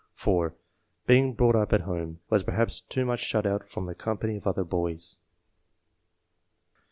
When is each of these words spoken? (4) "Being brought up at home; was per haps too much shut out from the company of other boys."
(4) 0.15 0.55
"Being 1.05 1.33
brought 1.35 1.55
up 1.55 1.73
at 1.73 1.81
home; 1.81 2.21
was 2.31 2.41
per 2.41 2.53
haps 2.53 2.81
too 2.81 3.05
much 3.05 3.19
shut 3.19 3.45
out 3.45 3.63
from 3.69 3.85
the 3.85 3.93
company 3.93 4.35
of 4.35 4.47
other 4.47 4.63
boys." 4.63 5.17